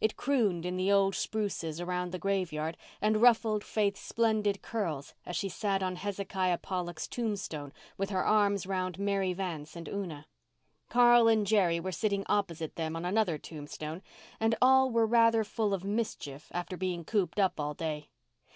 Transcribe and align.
It 0.00 0.16
crooned 0.16 0.66
in 0.66 0.76
the 0.76 0.90
old 0.90 1.14
spruces 1.14 1.80
around 1.80 2.10
the 2.10 2.18
graveyard 2.18 2.76
and 3.00 3.22
ruffled 3.22 3.62
Faith's 3.62 4.00
splendid 4.00 4.60
curls 4.60 5.14
as 5.24 5.36
she 5.36 5.48
sat 5.48 5.84
on 5.84 5.94
Hezekiah 5.94 6.58
Pollock's 6.58 7.06
tombstone 7.06 7.72
with 7.96 8.10
her 8.10 8.24
arms 8.26 8.66
round 8.66 8.98
Mary 8.98 9.32
Vance 9.32 9.76
and 9.76 9.88
Una. 9.88 10.26
Carl 10.88 11.28
and 11.28 11.46
Jerry 11.46 11.78
were 11.78 11.92
sitting 11.92 12.24
opposite 12.26 12.74
them 12.74 12.96
on 12.96 13.04
another 13.04 13.38
tombstone 13.38 14.02
and 14.40 14.56
all 14.60 14.90
were 14.90 15.06
rather 15.06 15.44
full 15.44 15.72
of 15.72 15.84
mischief 15.84 16.48
after 16.50 16.76
being 16.76 17.04
cooped 17.04 17.38
up 17.38 17.60
all 17.60 17.74
day. 17.74 18.08